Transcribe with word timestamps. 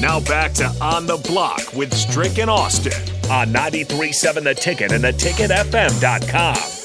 Now 0.00 0.18
back 0.20 0.52
to 0.54 0.64
On 0.80 1.06
the 1.06 1.18
Block 1.18 1.74
with 1.74 1.92
Strick 1.92 2.38
and 2.38 2.48
Austin 2.48 2.94
on 3.30 3.52
93.7 3.52 4.42
The 4.44 4.54
Ticket 4.54 4.92
and 4.92 5.04
theticketfm.com. 5.04 6.80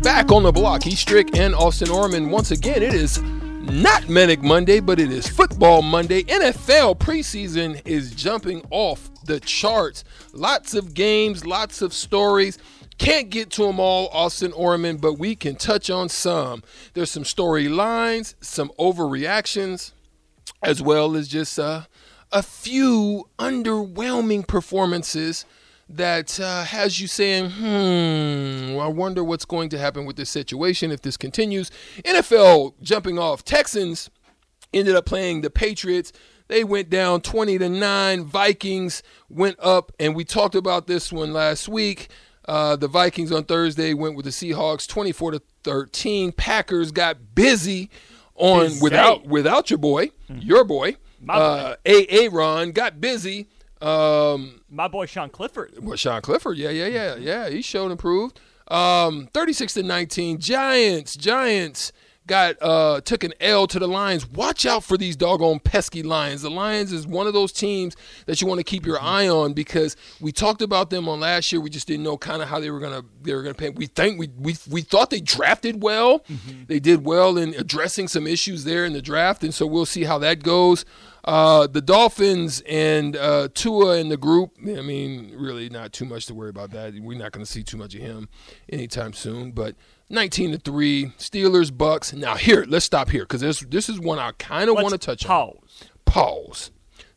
Back 0.00 0.30
on 0.30 0.44
the 0.44 0.52
block, 0.52 0.84
he's 0.84 1.00
Strick 1.00 1.36
and 1.36 1.56
Austin 1.56 1.90
Orman. 1.90 2.30
Once 2.30 2.52
again, 2.52 2.84
it 2.84 2.94
is 2.94 3.20
not 3.22 4.08
Manic 4.08 4.42
Monday, 4.42 4.78
but 4.78 5.00
it 5.00 5.10
is 5.10 5.26
Football 5.26 5.82
Monday. 5.82 6.22
NFL 6.24 6.98
preseason 6.98 7.80
is 7.84 8.14
jumping 8.14 8.62
off 8.70 9.10
the 9.24 9.40
charts. 9.40 10.04
Lots 10.32 10.74
of 10.74 10.94
games, 10.94 11.44
lots 11.44 11.82
of 11.82 11.92
stories. 11.92 12.58
Can't 12.98 13.30
get 13.30 13.50
to 13.50 13.66
them 13.66 13.80
all, 13.80 14.08
Austin 14.12 14.52
Orman, 14.52 14.98
but 14.98 15.14
we 15.14 15.34
can 15.34 15.56
touch 15.56 15.90
on 15.90 16.08
some. 16.08 16.62
There's 16.94 17.10
some 17.10 17.24
storylines, 17.24 18.34
some 18.40 18.70
overreactions, 18.78 19.92
as 20.62 20.80
well 20.80 21.16
as 21.16 21.28
just 21.28 21.58
uh, 21.58 21.82
a 22.32 22.42
few 22.42 23.28
underwhelming 23.38 24.46
performances 24.46 25.44
that 25.88 26.40
uh, 26.40 26.64
has 26.64 27.00
you 27.00 27.06
saying, 27.06 27.50
hmm, 27.50 28.78
I 28.78 28.86
wonder 28.86 29.22
what's 29.22 29.44
going 29.44 29.68
to 29.70 29.78
happen 29.78 30.06
with 30.06 30.16
this 30.16 30.30
situation 30.30 30.90
if 30.90 31.02
this 31.02 31.16
continues. 31.16 31.70
NFL 32.04 32.74
jumping 32.82 33.18
off. 33.18 33.44
Texans 33.44 34.10
ended 34.72 34.96
up 34.96 35.04
playing 35.04 35.42
the 35.42 35.50
Patriots. 35.50 36.12
They 36.48 36.64
went 36.64 36.90
down 36.90 37.20
20 37.20 37.58
to 37.58 37.68
9. 37.68 38.24
Vikings 38.24 39.02
went 39.28 39.56
up, 39.60 39.92
and 39.98 40.14
we 40.14 40.24
talked 40.24 40.54
about 40.54 40.86
this 40.86 41.12
one 41.12 41.32
last 41.32 41.68
week. 41.68 42.08
Uh, 42.46 42.76
the 42.76 42.88
Vikings 42.88 43.32
on 43.32 43.44
Thursday 43.44 43.94
went 43.94 44.16
with 44.16 44.24
the 44.24 44.30
Seahawks 44.30 44.86
24 44.86 45.32
to 45.32 45.42
13. 45.64 46.32
Packers 46.32 46.92
got 46.92 47.34
busy 47.34 47.90
on 48.34 48.66
busy. 48.66 48.82
without 48.82 49.26
without 49.26 49.70
your 49.70 49.78
boy, 49.78 50.06
mm-hmm. 50.28 50.38
your 50.40 50.64
boy, 50.64 50.96
uh, 51.28 51.76
A. 51.86 52.28
Ron 52.28 52.72
got 52.72 53.00
busy 53.00 53.48
um, 53.84 54.62
My 54.70 54.88
boy 54.88 55.06
Sean 55.06 55.28
Clifford. 55.28 55.74
Well, 55.80 55.96
Sean 55.96 56.22
Clifford, 56.22 56.56
yeah, 56.56 56.70
yeah, 56.70 56.86
yeah, 56.86 57.16
yeah. 57.16 57.48
He 57.50 57.60
showed 57.60 57.90
improved. 57.90 58.40
Um, 58.68 59.28
36 59.34 59.74
to 59.74 59.82
19. 59.82 60.38
Giants, 60.38 61.16
Giants 61.16 61.92
got 62.26 62.56
uh 62.60 63.00
took 63.02 63.24
an 63.24 63.32
L 63.40 63.66
to 63.66 63.78
the 63.78 63.86
Lions. 63.86 64.28
Watch 64.28 64.66
out 64.66 64.84
for 64.84 64.96
these 64.96 65.16
doggone 65.16 65.60
pesky 65.60 66.02
Lions. 66.02 66.42
The 66.42 66.50
Lions 66.50 66.92
is 66.92 67.06
one 67.06 67.26
of 67.26 67.32
those 67.32 67.52
teams 67.52 67.96
that 68.26 68.40
you 68.40 68.46
want 68.46 68.58
to 68.58 68.64
keep 68.64 68.86
your 68.86 68.96
mm-hmm. 68.96 69.06
eye 69.06 69.28
on 69.28 69.52
because 69.52 69.96
we 70.20 70.32
talked 70.32 70.62
about 70.62 70.90
them 70.90 71.08
on 71.08 71.20
last 71.20 71.52
year. 71.52 71.60
We 71.60 71.70
just 71.70 71.86
didn't 71.86 72.04
know 72.04 72.16
kind 72.16 72.42
of 72.42 72.48
how 72.48 72.60
they 72.60 72.70
were 72.70 72.80
gonna 72.80 73.02
they 73.22 73.34
were 73.34 73.42
gonna 73.42 73.54
pay. 73.54 73.70
We 73.70 73.86
think 73.86 74.18
we 74.18 74.28
we 74.38 74.56
we 74.70 74.82
thought 74.82 75.10
they 75.10 75.20
drafted 75.20 75.82
well. 75.82 76.20
Mm-hmm. 76.20 76.64
They 76.66 76.80
did 76.80 77.04
well 77.04 77.36
in 77.38 77.54
addressing 77.54 78.08
some 78.08 78.26
issues 78.26 78.64
there 78.64 78.84
in 78.84 78.92
the 78.92 79.02
draft, 79.02 79.44
and 79.44 79.54
so 79.54 79.66
we'll 79.66 79.86
see 79.86 80.04
how 80.04 80.18
that 80.18 80.42
goes. 80.42 80.84
Uh, 81.24 81.66
the 81.66 81.80
Dolphins 81.80 82.62
and 82.68 83.16
uh, 83.16 83.48
Tua 83.54 83.96
in 83.96 84.10
the 84.10 84.16
group. 84.18 84.52
I 84.60 84.82
mean, 84.82 85.34
really 85.34 85.70
not 85.70 85.92
too 85.92 86.04
much 86.04 86.26
to 86.26 86.34
worry 86.34 86.50
about 86.50 86.70
that. 86.72 86.94
We're 87.00 87.18
not 87.18 87.32
going 87.32 87.44
to 87.44 87.50
see 87.50 87.62
too 87.62 87.78
much 87.78 87.94
of 87.94 88.02
him 88.02 88.28
anytime 88.70 89.14
soon. 89.14 89.52
But 89.52 89.74
19 90.10 90.52
to 90.52 90.58
three, 90.58 91.06
Steelers, 91.18 91.76
Bucks. 91.76 92.12
Now 92.12 92.36
here, 92.36 92.64
let's 92.68 92.84
stop 92.84 93.10
here 93.10 93.22
because 93.22 93.40
this 93.40 93.60
this 93.60 93.88
is 93.88 93.98
one 93.98 94.18
I 94.18 94.32
kind 94.32 94.68
of 94.68 94.76
want 94.76 94.90
to 94.90 94.98
touch 94.98 95.24
on. 95.26 95.28
pause. 95.30 95.58
on. 95.82 95.88
Pause. 96.04 96.70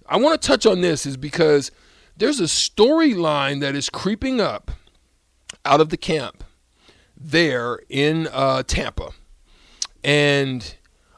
I 0.08 0.18
want 0.18 0.42
to 0.42 0.48
touch 0.48 0.66
on 0.66 0.82
this 0.82 1.06
is 1.06 1.18
because 1.18 1.72
there's 2.16 2.40
a 2.40 2.44
storyline 2.44 3.60
that 3.62 3.76
is 3.76 3.90
creeping 3.90 4.40
up 4.40 4.72
out 5.66 5.82
of 5.82 5.90
the 5.90 5.98
camp 5.98 6.44
there 7.16 7.80
in 7.90 8.28
uh, 8.32 8.64
Tampa, 8.64 9.10
and 10.04 10.76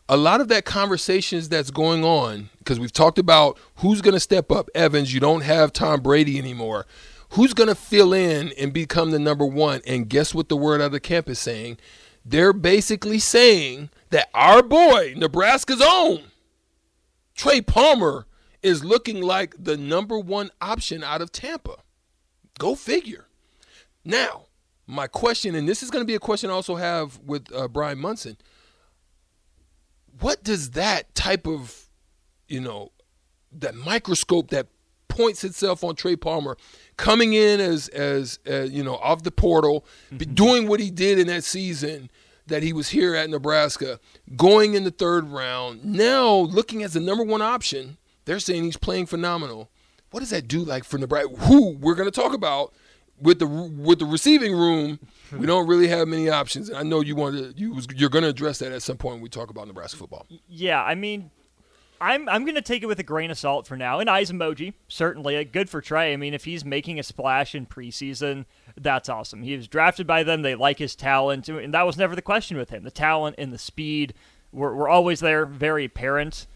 a 0.10 0.18
lot 0.18 0.42
of 0.42 0.48
that 0.48 0.66
conversations 0.66 1.50
that's 1.50 1.70
going 1.70 2.04
on 2.04 2.50
because 2.58 2.80
we've 2.80 2.92
talked 2.92 3.20
about 3.20 3.60
who's 3.76 4.02
going 4.02 4.16
to 4.16 4.20
step 4.20 4.52
up. 4.52 4.70
Evans, 4.74 5.14
you 5.14 5.20
don't 5.20 5.42
have 5.42 5.72
Tom 5.72 6.02
Brady 6.02 6.40
anymore. 6.40 6.88
Who's 7.32 7.54
going 7.54 7.70
to 7.70 7.76
fill 7.76 8.14
in 8.14 8.52
and 8.58 8.74
become 8.74 9.12
the 9.12 9.20
number 9.20 9.46
one? 9.46 9.82
And 9.86 10.10
guess 10.10 10.34
what 10.34 10.50
the 10.50 10.58
word 10.58 10.82
out 10.82 10.86
of 10.86 10.92
the 10.92 11.00
camp 11.00 11.30
is 11.30 11.40
saying? 11.40 11.78
They're 12.26 12.54
basically 12.54 13.20
saying 13.20 13.90
that 14.10 14.30
our 14.34 14.62
boy, 14.64 15.14
Nebraska's 15.16 15.82
own, 15.82 16.24
Trey 17.36 17.62
Palmer, 17.62 18.26
is 18.62 18.84
looking 18.84 19.22
like 19.22 19.56
the 19.58 19.78
number 19.78 20.20
one 20.20 20.50
option 20.60 21.04
out 21.04 21.22
of 21.22 21.32
Tampa. 21.32 21.78
Go 22.58 22.76
figure. 22.76 23.28
Now, 24.04 24.46
my 24.86 25.08
question, 25.08 25.56
and 25.56 25.70
this 25.70 25.82
is 25.84 25.92
going 25.92 26.02
to 26.02 26.08
be 26.08 26.16
a 26.16 26.20
question 26.20 26.50
I 26.50 26.54
also 26.54 26.76
have 26.76 27.20
with 27.20 27.54
uh, 27.54 27.68
Brian 27.68 28.00
Munson– 28.00 28.38
what 30.20 30.44
does 30.44 30.72
that 30.72 31.14
type 31.16 31.48
of, 31.48 31.88
you 32.48 32.60
know, 32.60 32.92
that 33.52 33.76
microscope 33.76 34.50
that 34.50 34.68
points 35.20 35.44
itself 35.44 35.84
on 35.84 35.96
Trey 35.96 36.16
Palmer 36.16 36.56
coming 36.96 37.34
in 37.34 37.60
as 37.60 37.90
as, 37.90 38.40
as 38.46 38.72
you 38.72 38.84
know 38.84 38.96
off 38.96 39.24
the 39.24 39.32
portal, 39.32 39.86
mm-hmm. 40.14 40.34
doing 40.34 40.68
what 40.68 40.80
he 40.80 40.90
did 40.90 41.20
in 41.20 41.28
that 41.28 41.44
season 41.44 42.10
that 42.48 42.64
he 42.64 42.74
was 42.74 42.90
here 42.90 43.16
at 43.16 43.30
Nebraska, 43.30 44.00
going 44.36 44.74
in 44.74 44.84
the 44.86 44.92
third 44.92 45.28
round. 45.28 45.84
Now 45.84 46.32
looking 46.34 46.84
as 46.84 46.94
the 46.94 47.00
number 47.00 47.24
one 47.24 47.42
option, 47.42 47.98
they're 48.26 48.40
saying 48.40 48.64
he's 48.64 48.78
playing 48.78 49.08
phenomenal. 49.08 49.70
What 50.12 50.22
does 50.22 50.30
that 50.30 50.48
do 50.48 50.64
like 50.64 50.84
for 50.86 50.98
Nebraska? 50.98 51.36
Who 51.46 51.76
we're 51.76 51.96
going 51.96 52.10
to 52.10 52.22
talk 52.22 52.34
about 52.34 52.74
with 53.22 53.40
the 53.40 53.48
with 53.48 54.00
the 54.00 54.06
receiving 54.06 54.54
room, 54.54 55.00
we 55.38 55.46
don't 55.46 55.68
really 55.68 55.90
have 55.90 56.08
many 56.08 56.30
options. 56.30 56.70
And 56.70 56.78
I 56.78 56.84
know 56.84 57.02
you 57.02 57.16
want 57.16 57.36
to 57.36 57.54
you 57.58 57.74
was, 57.74 57.88
you're 57.94 58.10
going 58.10 58.24
to 58.24 58.30
address 58.30 58.60
that 58.60 58.72
at 58.72 58.82
some 58.82 58.98
point 58.98 59.16
when 59.16 59.24
we 59.24 59.30
talk 59.30 59.50
about 59.50 59.68
Nebraska 59.68 59.98
football. 59.98 60.26
Yeah, 60.48 60.82
I 60.82 60.96
mean, 60.96 61.30
I'm 62.02 62.30
I'm 62.30 62.44
going 62.44 62.56
to 62.56 62.62
take 62.62 62.84
it 62.84 62.88
with 62.88 63.00
a 63.00 63.04
grain 63.04 63.32
of 63.32 63.38
salt 63.38 63.68
for 63.68 63.76
now. 63.76 64.00
An 64.00 64.08
eyes 64.08 64.32
emoji, 64.32 64.74
certainly 64.88 65.44
good 65.46 65.70
for 65.70 65.82
Trey. 65.82 66.14
I 66.14 66.18
mean, 66.18 66.34
if 66.34 66.46
he's 66.46 66.64
making 66.64 67.00
a 67.00 67.04
splash 67.04 67.54
in 67.54 67.66
preseason, 67.66 68.46
that's 68.78 69.10
awesome. 69.10 69.44
He 69.44 69.56
was 69.56 69.68
drafted 69.68 70.08
by 70.08 70.24
them. 70.24 70.42
They 70.42 70.56
like 70.56 70.80
his 70.80 70.96
talent, 70.96 71.50
and 71.50 71.74
that 71.74 71.86
was 71.86 71.98
never 71.98 72.16
the 72.16 72.22
question 72.22 72.58
with 72.58 72.70
him. 72.70 72.84
The 72.84 72.92
talent 72.92 73.36
and 73.38 73.52
the 73.52 73.58
speed 73.58 74.14
were, 74.52 74.74
were 74.76 74.90
always 74.90 75.20
there, 75.20 75.46
very 75.46 75.86
apparent. 75.86 76.48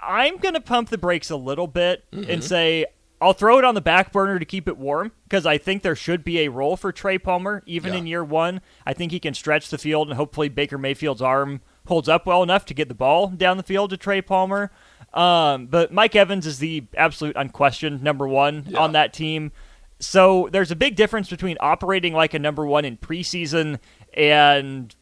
I'm 0.00 0.36
going 0.36 0.54
to 0.54 0.60
pump 0.60 0.90
the 0.90 0.98
brakes 0.98 1.30
a 1.30 1.36
little 1.36 1.66
bit 1.66 2.04
mm-hmm. 2.12 2.30
and 2.30 2.44
say 2.44 2.86
I'll 3.20 3.32
throw 3.32 3.58
it 3.58 3.64
on 3.64 3.74
the 3.74 3.80
back 3.80 4.12
burner 4.12 4.38
to 4.38 4.44
keep 4.44 4.68
it 4.68 4.76
warm 4.76 5.12
because 5.24 5.46
I 5.46 5.56
think 5.56 5.82
there 5.82 5.96
should 5.96 6.24
be 6.24 6.40
a 6.40 6.50
role 6.50 6.76
for 6.76 6.92
Trey 6.92 7.18
Palmer 7.18 7.62
even 7.66 7.92
yeah. 7.92 8.00
in 8.00 8.06
year 8.06 8.24
one. 8.24 8.60
I 8.84 8.92
think 8.92 9.12
he 9.12 9.20
can 9.20 9.34
stretch 9.34 9.70
the 9.70 9.78
field, 9.78 10.08
and 10.08 10.16
hopefully 10.16 10.48
Baker 10.48 10.78
Mayfield's 10.78 11.22
arm 11.22 11.62
holds 11.86 12.08
up 12.08 12.26
well 12.26 12.42
enough 12.42 12.64
to 12.66 12.74
get 12.74 12.88
the 12.88 12.94
ball 12.94 13.28
down 13.28 13.56
the 13.56 13.62
field 13.62 13.90
to 13.90 13.96
Trey 13.96 14.22
Palmer. 14.22 14.70
Um, 15.12 15.66
but 15.66 15.92
Mike 15.92 16.16
Evans 16.16 16.46
is 16.46 16.58
the 16.58 16.84
absolute 16.96 17.36
unquestioned 17.36 18.02
number 18.02 18.26
one 18.26 18.64
yeah. 18.68 18.78
on 18.78 18.92
that 18.92 19.12
team. 19.12 19.52
So 20.00 20.48
there's 20.50 20.70
a 20.70 20.76
big 20.76 20.96
difference 20.96 21.30
between 21.30 21.56
operating 21.60 22.12
like 22.12 22.34
a 22.34 22.38
number 22.38 22.66
one 22.66 22.84
in 22.84 22.96
preseason 22.96 23.78
and 24.12 24.94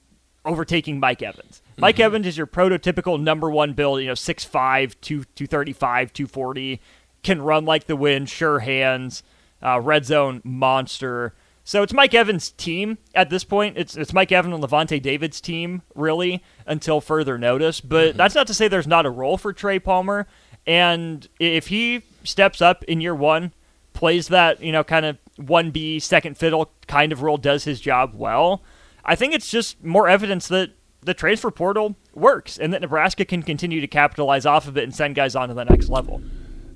overtaking 0.44 1.00
Mike 1.00 1.22
Evans. 1.22 1.62
Mike 1.78 1.97
mm-hmm. 1.97 2.03
Evans 2.03 2.26
is 2.26 2.37
your 2.37 2.47
prototypical 2.47 3.21
number 3.21 3.50
one 3.50 3.72
build, 3.72 4.00
you 4.00 4.06
know, 4.06 4.12
6'5, 4.12 4.94
2, 5.00 5.25
235, 5.25 6.12
240 6.12 6.81
can 7.22 7.41
run 7.41 7.65
like 7.65 7.87
the 7.87 7.97
wind, 7.97 8.28
sure 8.28 8.60
hands, 8.60 9.22
uh, 9.62 9.81
red 9.81 10.04
zone 10.04 10.41
monster. 10.44 11.34
So 11.64 11.82
it's 11.82 11.92
Mike 11.92 12.12
Evans' 12.12 12.50
team 12.50 12.98
at 13.14 13.30
this 13.30 13.44
point. 13.44 13.78
It's 13.78 13.96
it's 13.96 14.12
Mike 14.12 14.32
Evans 14.32 14.54
and 14.54 14.64
Lavonte 14.64 15.00
David's 15.00 15.40
team, 15.40 15.82
really, 15.94 16.42
until 16.66 17.00
further 17.00 17.38
notice. 17.38 17.80
But 17.80 18.10
mm-hmm. 18.10 18.18
that's 18.18 18.34
not 18.34 18.46
to 18.48 18.54
say 18.54 18.68
there's 18.68 18.86
not 18.86 19.06
a 19.06 19.10
role 19.10 19.38
for 19.38 19.52
Trey 19.52 19.78
Palmer. 19.78 20.26
And 20.66 21.28
if 21.38 21.68
he 21.68 22.02
steps 22.24 22.60
up 22.60 22.84
in 22.84 23.00
year 23.00 23.14
one, 23.14 23.52
plays 23.92 24.28
that, 24.28 24.62
you 24.62 24.72
know, 24.72 24.84
kind 24.84 25.06
of 25.06 25.18
1B, 25.38 26.02
second 26.02 26.36
fiddle 26.36 26.70
kind 26.86 27.12
of 27.12 27.22
role, 27.22 27.36
does 27.36 27.64
his 27.64 27.80
job 27.80 28.12
well, 28.14 28.62
I 29.04 29.16
think 29.16 29.34
it's 29.34 29.50
just 29.50 29.82
more 29.82 30.08
evidence 30.08 30.48
that 30.48 30.70
the 31.00 31.14
transfer 31.14 31.50
portal 31.50 31.96
works 32.14 32.58
and 32.58 32.72
that 32.72 32.80
Nebraska 32.80 33.24
can 33.24 33.42
continue 33.42 33.80
to 33.80 33.88
capitalize 33.88 34.47
off 34.47 34.68
of 34.68 34.76
it 34.76 34.84
and 34.84 34.94
send 34.94 35.16
guys 35.16 35.34
on 35.34 35.48
to 35.48 35.54
the 35.54 35.65
next 35.65 35.88
level. 35.88 36.22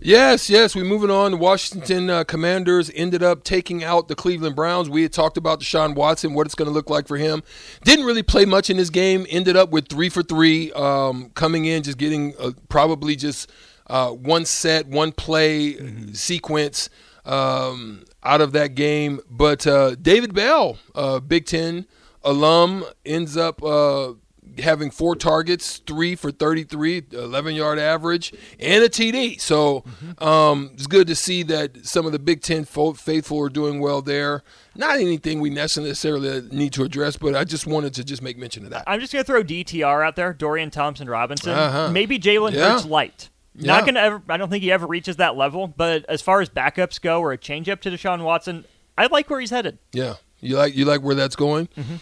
Yes, 0.00 0.50
yes. 0.50 0.74
We're 0.76 0.84
moving 0.84 1.10
on. 1.10 1.32
The 1.32 1.36
Washington 1.36 2.10
uh, 2.10 2.24
Commanders 2.24 2.90
ended 2.94 3.22
up 3.22 3.44
taking 3.44 3.82
out 3.82 4.08
the 4.08 4.14
Cleveland 4.14 4.54
Browns. 4.54 4.88
We 4.88 5.02
had 5.02 5.12
talked 5.12 5.36
about 5.36 5.60
Deshaun 5.60 5.94
Watson, 5.94 6.34
what 6.34 6.46
it's 6.46 6.54
going 6.54 6.68
to 6.68 6.72
look 6.72 6.90
like 6.90 7.08
for 7.08 7.16
him. 7.16 7.42
Didn't 7.82 8.04
really 8.04 8.22
play 8.22 8.44
much 8.44 8.70
in 8.70 8.76
this 8.76 8.90
game. 8.90 9.26
Ended 9.28 9.56
up 9.56 9.70
with 9.70 9.88
three 9.88 10.08
for 10.08 10.22
three, 10.22 10.70
um, 10.72 11.30
coming 11.30 11.64
in, 11.64 11.82
just 11.82 11.98
getting 11.98 12.34
uh, 12.38 12.52
probably 12.68 13.16
just 13.16 13.50
uh, 13.88 14.10
one 14.10 14.44
set, 14.44 14.86
one 14.86 15.12
play 15.12 15.74
mm-hmm. 15.74 16.12
sequence 16.12 16.88
um, 17.24 18.04
out 18.22 18.40
of 18.40 18.52
that 18.52 18.74
game. 18.74 19.20
But 19.30 19.66
uh, 19.66 19.94
David 19.96 20.34
Bell, 20.34 20.78
uh, 20.94 21.20
Big 21.20 21.46
Ten 21.46 21.86
alum, 22.22 22.84
ends 23.04 23.36
up 23.36 23.62
uh, 23.62 24.12
having 24.58 24.90
four 24.90 25.16
targets, 25.16 25.78
three 25.78 26.14
for 26.14 26.30
33, 26.30 27.04
11 27.12 27.54
yard 27.54 27.78
average, 27.78 28.32
and 28.58 28.82
a 28.82 28.88
TD. 28.88 29.40
So 29.40 29.84
um, 30.18 30.70
it's 30.74 30.86
good 30.86 31.06
to 31.08 31.14
see 31.14 31.42
that 31.44 31.86
some 31.86 32.06
of 32.06 32.12
the 32.12 32.18
Big 32.18 32.42
Ten 32.42 32.64
faithful 32.64 33.40
are 33.40 33.48
doing 33.48 33.80
well 33.80 34.02
there. 34.02 34.42
Not 34.74 34.98
anything 34.98 35.40
we 35.40 35.50
necessarily 35.50 36.42
need 36.50 36.72
to 36.74 36.84
address, 36.84 37.16
but 37.16 37.34
I 37.34 37.44
just 37.44 37.66
wanted 37.66 37.94
to 37.94 38.04
just 38.04 38.22
make 38.22 38.36
mention 38.36 38.64
of 38.64 38.70
that. 38.70 38.84
I'm 38.86 39.00
just 39.00 39.12
going 39.12 39.24
to 39.24 39.26
throw 39.26 39.42
DTR 39.42 40.06
out 40.06 40.16
there, 40.16 40.32
Dorian 40.32 40.70
Thompson 40.70 41.08
Robinson. 41.08 41.52
Uh-huh. 41.52 41.90
Maybe 41.90 42.18
Jalen 42.18 42.52
yeah. 42.52 42.72
Hurts 42.72 42.84
light. 42.84 43.30
Yeah. 43.54 43.72
Not 43.72 43.84
going 43.84 43.94
to 43.94 44.02
ever. 44.02 44.22
I 44.28 44.36
don't 44.36 44.50
think 44.50 44.62
he 44.62 44.70
ever 44.70 44.86
reaches 44.86 45.16
that 45.16 45.36
level. 45.36 45.66
But 45.66 46.04
as 46.08 46.20
far 46.20 46.40
as 46.40 46.50
backups 46.50 47.00
go, 47.00 47.20
or 47.20 47.32
a 47.32 47.38
changeup 47.38 47.80
to 47.80 47.90
Deshaun 47.90 48.22
Watson, 48.22 48.66
I 48.98 49.06
like 49.06 49.30
where 49.30 49.40
he's 49.40 49.50
headed. 49.50 49.78
Yeah, 49.92 50.16
you 50.40 50.56
like 50.56 50.76
you 50.76 50.84
like 50.84 51.00
where 51.00 51.14
that's 51.14 51.36
going. 51.36 51.68
Mm-hmm. 51.68 51.96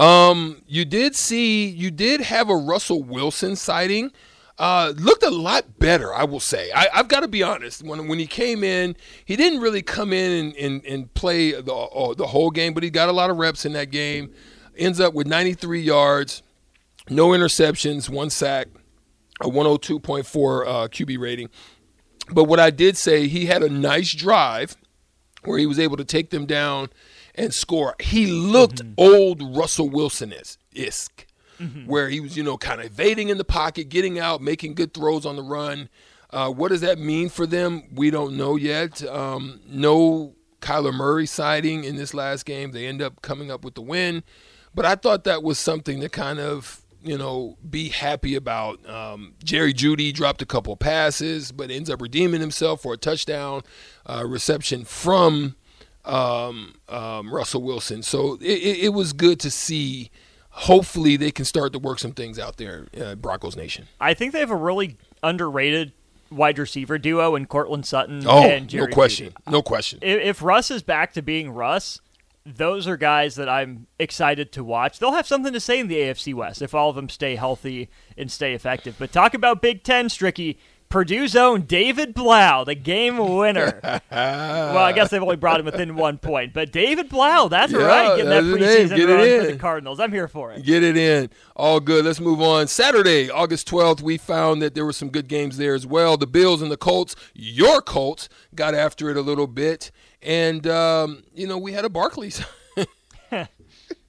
Um, 0.00 0.62
you 0.66 0.86
did 0.86 1.14
see 1.14 1.68
you 1.68 1.90
did 1.90 2.22
have 2.22 2.48
a 2.48 2.56
Russell 2.56 3.02
Wilson 3.02 3.54
sighting. 3.54 4.12
Uh, 4.58 4.94
looked 4.96 5.22
a 5.22 5.30
lot 5.30 5.78
better, 5.78 6.12
I 6.12 6.24
will 6.24 6.40
say. 6.40 6.70
I, 6.74 6.88
have 6.92 7.08
got 7.08 7.20
to 7.20 7.28
be 7.28 7.42
honest. 7.42 7.82
When 7.82 8.08
when 8.08 8.18
he 8.18 8.26
came 8.26 8.64
in, 8.64 8.96
he 9.26 9.36
didn't 9.36 9.60
really 9.60 9.82
come 9.82 10.14
in 10.14 10.46
and, 10.46 10.56
and, 10.56 10.84
and 10.86 11.14
play 11.14 11.52
the 11.52 11.74
uh, 11.74 12.14
the 12.14 12.26
whole 12.26 12.50
game, 12.50 12.72
but 12.72 12.82
he 12.82 12.88
got 12.88 13.10
a 13.10 13.12
lot 13.12 13.28
of 13.28 13.36
reps 13.36 13.66
in 13.66 13.74
that 13.74 13.90
game. 13.90 14.32
Ends 14.74 15.00
up 15.00 15.12
with 15.12 15.26
93 15.26 15.82
yards, 15.82 16.42
no 17.10 17.28
interceptions, 17.28 18.08
one 18.08 18.30
sack, 18.30 18.68
a 19.42 19.48
102.4 19.48 20.66
uh, 20.66 20.88
QB 20.88 21.18
rating. 21.18 21.50
But 22.32 22.44
what 22.44 22.58
I 22.58 22.70
did 22.70 22.96
say, 22.96 23.28
he 23.28 23.46
had 23.46 23.62
a 23.62 23.68
nice 23.68 24.14
drive 24.14 24.76
where 25.44 25.58
he 25.58 25.66
was 25.66 25.78
able 25.78 25.98
to 25.98 26.04
take 26.04 26.30
them 26.30 26.46
down 26.46 26.88
and 27.34 27.52
score. 27.54 27.94
He 28.00 28.26
looked 28.26 28.82
mm-hmm. 28.82 28.94
old 28.96 29.56
Russell 29.56 29.88
Wilson 29.88 30.32
isk, 30.74 31.10
mm-hmm. 31.58 31.86
where 31.86 32.08
he 32.08 32.20
was, 32.20 32.36
you 32.36 32.42
know, 32.42 32.56
kind 32.56 32.80
of 32.80 32.86
evading 32.86 33.28
in 33.28 33.38
the 33.38 33.44
pocket, 33.44 33.88
getting 33.88 34.18
out, 34.18 34.40
making 34.40 34.74
good 34.74 34.94
throws 34.94 35.24
on 35.26 35.36
the 35.36 35.42
run. 35.42 35.88
Uh, 36.30 36.50
what 36.50 36.68
does 36.68 36.80
that 36.80 36.98
mean 36.98 37.28
for 37.28 37.46
them? 37.46 37.82
We 37.92 38.10
don't 38.10 38.36
know 38.36 38.56
yet. 38.56 39.02
Um, 39.08 39.60
no 39.66 40.34
Kyler 40.60 40.94
Murray 40.94 41.26
sighting 41.26 41.84
in 41.84 41.96
this 41.96 42.14
last 42.14 42.44
game. 42.44 42.70
They 42.70 42.86
end 42.86 43.02
up 43.02 43.22
coming 43.22 43.50
up 43.50 43.64
with 43.64 43.74
the 43.74 43.82
win. 43.82 44.22
But 44.74 44.86
I 44.86 44.94
thought 44.94 45.24
that 45.24 45.42
was 45.42 45.58
something 45.58 46.00
to 46.00 46.08
kind 46.08 46.38
of, 46.38 46.82
you 47.02 47.18
know, 47.18 47.56
be 47.68 47.88
happy 47.88 48.36
about. 48.36 48.88
Um, 48.88 49.34
Jerry 49.42 49.74
Jeudy 49.74 50.12
dropped 50.12 50.42
a 50.42 50.46
couple 50.46 50.76
passes, 50.76 51.50
but 51.50 51.70
ends 51.70 51.90
up 51.90 52.00
redeeming 52.00 52.40
himself 52.40 52.82
for 52.82 52.94
a 52.94 52.96
touchdown 52.96 53.62
uh, 54.06 54.24
reception 54.24 54.84
from 54.84 55.56
um, 56.10 56.74
um, 56.88 57.32
Russell 57.32 57.62
Wilson. 57.62 58.02
So 58.02 58.38
it, 58.40 58.84
it, 58.84 58.92
was 58.92 59.12
good 59.12 59.38
to 59.40 59.50
see. 59.50 60.10
Hopefully, 60.50 61.16
they 61.16 61.30
can 61.30 61.44
start 61.44 61.72
to 61.72 61.78
work 61.78 62.00
some 62.00 62.12
things 62.12 62.38
out 62.38 62.56
there, 62.56 62.88
uh, 63.00 63.14
Broncos 63.14 63.56
Nation. 63.56 63.86
I 64.00 64.14
think 64.14 64.32
they 64.32 64.40
have 64.40 64.50
a 64.50 64.56
really 64.56 64.96
underrated 65.22 65.92
wide 66.30 66.58
receiver 66.58 66.98
duo 66.98 67.36
in 67.36 67.46
Courtland 67.46 67.86
Sutton 67.86 68.24
oh, 68.26 68.42
and 68.42 68.68
Jerry 68.68 68.88
no 68.88 68.94
question, 68.94 69.26
Jeudy. 69.28 69.52
no 69.52 69.62
question. 69.62 69.98
If, 70.02 70.20
if 70.22 70.42
Russ 70.42 70.70
is 70.70 70.82
back 70.82 71.12
to 71.14 71.22
being 71.22 71.50
Russ, 71.52 72.00
those 72.44 72.88
are 72.88 72.96
guys 72.96 73.36
that 73.36 73.48
I'm 73.48 73.86
excited 73.98 74.52
to 74.52 74.64
watch. 74.64 74.98
They'll 74.98 75.12
have 75.12 75.26
something 75.26 75.52
to 75.52 75.60
say 75.60 75.78
in 75.78 75.88
the 75.88 75.96
AFC 75.96 76.34
West 76.34 76.62
if 76.62 76.74
all 76.74 76.90
of 76.90 76.96
them 76.96 77.08
stay 77.08 77.36
healthy 77.36 77.88
and 78.16 78.30
stay 78.30 78.54
effective. 78.54 78.96
But 78.98 79.12
talk 79.12 79.34
about 79.34 79.62
Big 79.62 79.84
Ten, 79.84 80.08
Stricky. 80.08 80.56
Purdue's 80.90 81.36
own 81.36 81.62
David 81.62 82.14
Blough, 82.14 82.64
the 82.64 82.74
game 82.74 83.16
winner. 83.16 83.78
well, 84.10 84.76
I 84.76 84.92
guess 84.92 85.08
they've 85.10 85.22
only 85.22 85.36
brought 85.36 85.60
him 85.60 85.66
within 85.66 85.94
one 85.94 86.18
point, 86.18 86.52
but 86.52 86.72
David 86.72 87.08
Blough, 87.08 87.48
that's 87.48 87.72
yeah, 87.72 87.78
right, 87.78 88.16
getting 88.16 88.30
that 88.30 88.42
preseason 88.42 88.96
Get 88.96 89.08
run 89.08 89.46
for 89.46 89.52
the 89.52 89.58
Cardinals. 89.58 90.00
I'm 90.00 90.10
here 90.10 90.26
for 90.26 90.52
it. 90.52 90.64
Get 90.64 90.82
it 90.82 90.96
in. 90.96 91.30
All 91.54 91.78
good. 91.78 92.04
Let's 92.04 92.18
move 92.18 92.40
on. 92.40 92.66
Saturday, 92.66 93.30
August 93.30 93.68
12th, 93.68 94.02
we 94.02 94.18
found 94.18 94.60
that 94.62 94.74
there 94.74 94.84
were 94.84 94.92
some 94.92 95.10
good 95.10 95.28
games 95.28 95.58
there 95.58 95.76
as 95.76 95.86
well. 95.86 96.16
The 96.16 96.26
Bills 96.26 96.60
and 96.60 96.72
the 96.72 96.76
Colts, 96.76 97.14
your 97.34 97.80
Colts, 97.80 98.28
got 98.56 98.74
after 98.74 99.10
it 99.10 99.16
a 99.16 99.22
little 99.22 99.46
bit. 99.46 99.92
And, 100.20 100.66
um, 100.66 101.22
you 101.32 101.46
know, 101.46 101.56
we 101.56 101.72
had 101.72 101.84
a 101.84 101.88
Barkley's. 101.88 102.44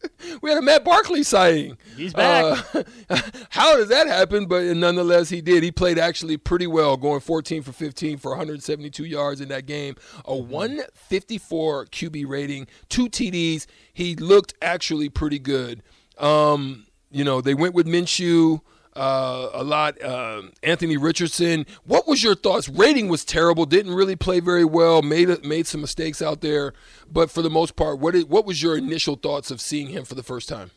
we 0.41 0.49
had 0.49 0.57
a 0.57 0.61
Matt 0.61 0.83
Barkley 0.83 1.23
sighting. 1.23 1.77
He's 1.95 2.13
back. 2.13 2.65
Uh, 2.73 2.83
how 3.49 3.75
does 3.75 3.89
that 3.89 4.07
happen? 4.07 4.45
But 4.45 4.63
nonetheless, 4.77 5.29
he 5.29 5.41
did. 5.41 5.63
He 5.63 5.71
played 5.71 5.97
actually 5.97 6.37
pretty 6.37 6.67
well, 6.67 6.97
going 6.97 7.19
14 7.19 7.61
for 7.63 7.71
15 7.71 8.17
for 8.17 8.31
172 8.31 9.03
yards 9.05 9.41
in 9.41 9.49
that 9.49 9.65
game, 9.65 9.95
a 10.25 10.35
154 10.35 11.85
QB 11.87 12.27
rating, 12.27 12.67
two 12.89 13.07
TDs. 13.07 13.65
He 13.93 14.15
looked 14.15 14.53
actually 14.61 15.09
pretty 15.09 15.39
good. 15.39 15.83
Um, 16.17 16.85
you 17.09 17.23
know, 17.23 17.41
they 17.41 17.53
went 17.53 17.73
with 17.73 17.87
Minshew 17.87 18.61
uh, 18.95 19.49
a 19.53 19.63
lot. 19.63 20.01
Uh, 20.01 20.43
Anthony 20.63 20.97
Richardson. 20.97 21.65
What 21.83 22.07
was 22.07 22.23
your 22.23 22.35
thoughts? 22.35 22.67
Rating 22.67 23.07
was 23.07 23.23
terrible. 23.23 23.65
Didn't 23.65 23.93
really 23.93 24.15
play 24.15 24.39
very 24.39 24.65
well. 24.65 25.01
Made 25.01 25.43
made 25.45 25.67
some 25.67 25.81
mistakes 25.81 26.21
out 26.21 26.41
there, 26.41 26.73
but 27.09 27.31
for 27.31 27.41
the 27.41 27.49
most 27.49 27.75
part, 27.75 27.99
what 27.99 28.13
did, 28.13 28.29
what 28.29 28.45
was 28.45 28.61
your 28.61 28.77
initial 28.77 29.15
thoughts 29.15 29.51
of 29.51 29.61
seeing 29.61 29.87
him 29.87 30.05
for 30.05 30.15
the 30.15 30.23
first 30.23 30.49
time? 30.49 30.71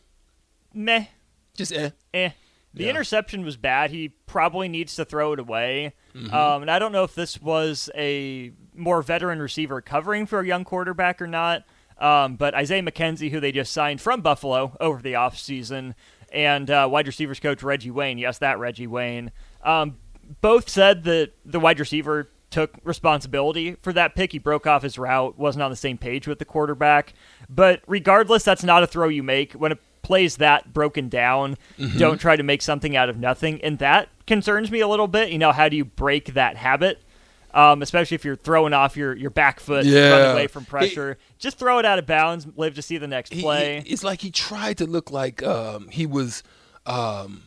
Meh. 0.72 1.06
Just 1.56 1.72
eh. 1.72 1.90
Eh. 2.12 2.31
The 2.75 2.84
yeah. 2.84 2.90
interception 2.90 3.44
was 3.44 3.56
bad. 3.56 3.93
He 3.93 4.08
probably 4.26 4.69
needs 4.69 4.96
to 4.96 5.05
throw 5.05 5.32
it 5.32 5.38
away. 5.38 5.94
Mm-hmm. 6.14 6.34
Um, 6.34 6.62
and 6.62 6.70
I 6.70 6.81
don't 6.81 6.90
know 6.90 7.05
if 7.05 7.14
this 7.14 7.40
was 7.40 7.88
a 7.94 8.52
more 8.75 9.00
veteran 9.00 9.40
receiver 9.40 9.81
covering 9.81 10.26
for 10.26 10.40
a 10.40 10.46
young 10.46 10.64
quarterback 10.64 11.22
or 11.22 11.28
not. 11.28 11.64
Um, 11.99 12.34
but 12.34 12.55
Isaiah 12.55 12.82
McKenzie, 12.82 13.31
who 13.31 13.38
they 13.38 13.52
just 13.52 13.72
signed 13.72 14.00
from 14.00 14.20
Buffalo 14.20 14.76
over 14.81 15.00
the 15.00 15.12
offseason, 15.12 15.94
and 16.34 16.70
uh, 16.70 16.88
wide 16.90 17.06
receivers 17.06 17.40
coach 17.40 17.62
Reggie 17.62 17.90
Wayne. 17.90 18.19
Yes, 18.19 18.38
that 18.38 18.58
Reggie 18.58 18.86
Wayne. 18.86 19.31
Um, 19.62 19.96
both 20.40 20.69
said 20.69 21.04
that 21.04 21.32
the 21.44 21.60
wide 21.60 21.78
receiver 21.78 22.31
took 22.50 22.76
responsibility 22.84 23.76
for 23.82 23.92
that 23.92 24.14
pick. 24.14 24.32
He 24.32 24.38
broke 24.38 24.66
off 24.66 24.82
his 24.82 24.98
route, 24.98 25.38
wasn't 25.38 25.62
on 25.62 25.70
the 25.70 25.76
same 25.76 25.98
page 25.98 26.28
with 26.28 26.38
the 26.38 26.44
quarterback. 26.44 27.12
But 27.48 27.82
regardless, 27.86 28.44
that's 28.44 28.62
not 28.62 28.82
a 28.82 28.86
throw 28.86 29.08
you 29.08 29.22
make. 29.22 29.54
When 29.54 29.72
a 29.72 29.78
play's 30.02 30.36
that 30.36 30.72
broken 30.72 31.08
down, 31.08 31.56
mm-hmm. 31.78 31.98
don't 31.98 32.19
try 32.20 32.36
to 32.36 32.42
make 32.42 32.62
something 32.62 32.96
out 32.96 33.08
of 33.08 33.19
nothing. 33.19 33.60
And 33.62 33.78
that 33.81 34.08
concerns 34.26 34.70
me 34.70 34.81
a 34.81 34.88
little 34.88 35.08
bit. 35.08 35.31
You 35.31 35.38
know, 35.38 35.52
how 35.52 35.69
do 35.69 35.76
you 35.76 35.84
break 35.84 36.34
that 36.34 36.56
habit? 36.56 37.02
Um, 37.54 37.80
especially 37.82 38.16
if 38.16 38.24
you're 38.24 38.36
throwing 38.36 38.72
off 38.72 38.96
your, 38.96 39.16
your 39.16 39.30
back 39.30 39.60
foot, 39.60 39.86
yeah. 39.86 40.10
running 40.10 40.32
away 40.32 40.46
from 40.48 40.64
pressure. 40.64 41.16
He, 41.18 41.34
Just 41.38 41.58
throw 41.58 41.78
it 41.78 41.84
out 41.84 41.98
of 41.98 42.06
bounds, 42.06 42.46
live 42.56 42.74
to 42.74 42.82
see 42.82 42.98
the 42.98 43.06
next 43.06 43.32
play. 43.32 43.82
He, 43.86 43.92
it's 43.92 44.04
like 44.04 44.20
he 44.20 44.30
tried 44.30 44.78
to 44.78 44.86
look 44.86 45.10
like 45.10 45.42
um, 45.42 45.88
he 45.88 46.04
was. 46.04 46.42
Um, 46.84 47.44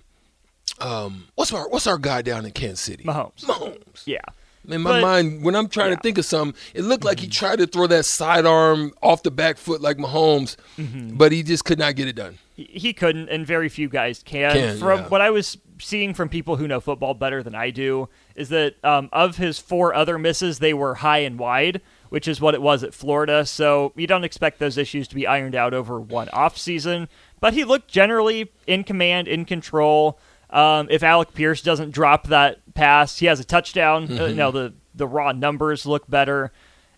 um, 0.79 1.27
what's 1.35 1.53
our 1.53 1.67
what's 1.69 1.87
our 1.87 1.97
guy 1.97 2.21
down 2.21 2.45
in 2.45 2.51
Kansas 2.51 2.79
City? 2.79 3.03
Mahomes. 3.03 3.43
Mahomes. 3.43 4.03
Yeah. 4.05 4.21
In 4.67 4.81
my 4.81 4.93
but, 4.93 5.01
mind, 5.01 5.43
when 5.43 5.55
I'm 5.55 5.69
trying 5.69 5.91
yeah. 5.91 5.95
to 5.95 6.01
think 6.01 6.17
of 6.17 6.25
something, 6.25 6.59
it 6.73 6.81
looked 6.83 7.05
like 7.05 7.19
he 7.19 7.27
tried 7.27 7.59
to 7.59 7.67
throw 7.67 7.87
that 7.87 8.05
sidearm 8.05 8.91
off 9.01 9.23
the 9.23 9.31
back 9.31 9.57
foot 9.57 9.81
like 9.81 9.97
Mahomes, 9.97 10.57
mm-hmm. 10.77 11.15
but 11.15 11.31
he 11.31 11.41
just 11.41 11.63
could 11.63 11.79
not 11.79 11.95
get 11.95 12.07
it 12.07 12.15
done. 12.15 12.37
He 12.57 12.91
couldn't, 12.91 13.29
and 13.29 13.45
very 13.45 13.69
few 13.69 13.87
guys 13.87 14.23
can. 14.23 14.51
can 14.53 14.77
from 14.79 14.99
yeah. 15.01 15.07
what 15.09 15.21
I 15.21 15.29
was 15.29 15.59
seeing 15.79 16.15
from 16.15 16.27
people 16.27 16.55
who 16.55 16.67
know 16.67 16.79
football 16.79 17.13
better 17.13 17.43
than 17.43 17.53
I 17.53 17.69
do, 17.69 18.09
is 18.35 18.49
that 18.49 18.83
um, 18.83 19.09
of 19.13 19.37
his 19.37 19.59
four 19.59 19.93
other 19.93 20.17
misses, 20.17 20.57
they 20.57 20.73
were 20.73 20.95
high 20.95 21.19
and 21.19 21.37
wide, 21.37 21.81
which 22.09 22.27
is 22.27 22.41
what 22.41 22.55
it 22.55 22.61
was 22.61 22.83
at 22.83 22.95
Florida. 22.95 23.45
So 23.45 23.93
you 23.95 24.07
don't 24.07 24.23
expect 24.23 24.57
those 24.57 24.75
issues 24.75 25.07
to 25.09 25.15
be 25.15 25.27
ironed 25.27 25.53
out 25.53 25.75
over 25.75 25.99
one 26.01 26.29
off 26.29 26.57
season. 26.57 27.09
But 27.39 27.53
he 27.53 27.63
looked 27.63 27.89
generally 27.89 28.51
in 28.65 28.83
command, 28.83 29.27
in 29.27 29.45
control. 29.45 30.19
Um, 30.49 30.87
if 30.89 31.03
Alec 31.03 31.35
Pierce 31.35 31.61
doesn't 31.61 31.91
drop 31.91 32.27
that 32.27 32.73
pass, 32.73 33.19
he 33.19 33.27
has 33.27 33.39
a 33.39 33.45
touchdown. 33.45 34.05
Uh, 34.05 34.07
mm-hmm. 34.07 34.21
Uh, 34.21 34.45
you 34.47 34.51
the 34.51 34.73
the 34.95 35.07
raw 35.07 35.31
numbers 35.31 35.85
look 35.85 36.09
better. 36.09 36.51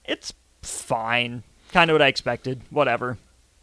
It's 0.05 0.33
fine, 0.61 1.43
kind 1.73 1.91
of 1.91 1.95
what 1.95 2.01
I 2.01 2.07
expected. 2.07 2.61
Whatever. 2.69 3.17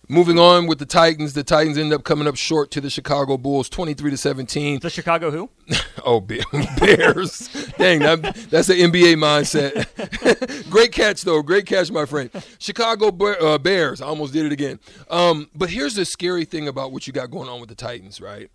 Moving 0.08 0.38
on 0.38 0.68
with 0.68 0.78
the 0.78 0.86
Titans, 0.86 1.32
the 1.32 1.42
Titans 1.42 1.76
end 1.76 1.92
up 1.92 2.04
coming 2.04 2.28
up 2.28 2.36
short 2.36 2.70
to 2.70 2.80
the 2.80 2.88
Chicago 2.88 3.36
Bulls, 3.36 3.68
twenty-three 3.68 4.12
to 4.12 4.16
seventeen. 4.16 4.78
The 4.78 4.88
Chicago 4.88 5.32
who? 5.32 5.50
oh, 6.04 6.20
Bears! 6.20 7.48
Dang, 7.76 7.98
that, 8.00 8.46
that's 8.48 8.68
an 8.68 8.76
NBA 8.76 9.16
mindset. 9.16 10.70
Great 10.70 10.92
catch, 10.92 11.22
though. 11.22 11.42
Great 11.42 11.66
catch, 11.66 11.90
my 11.90 12.06
friend. 12.06 12.30
Chicago 12.58 13.08
uh, 13.08 13.58
Bears. 13.58 14.00
I 14.00 14.06
almost 14.06 14.32
did 14.32 14.46
it 14.46 14.52
again. 14.52 14.78
Um, 15.10 15.50
but 15.56 15.70
here's 15.70 15.96
the 15.96 16.04
scary 16.04 16.44
thing 16.44 16.68
about 16.68 16.92
what 16.92 17.08
you 17.08 17.12
got 17.12 17.32
going 17.32 17.48
on 17.48 17.58
with 17.58 17.68
the 17.68 17.74
Titans, 17.74 18.20
right? 18.20 18.48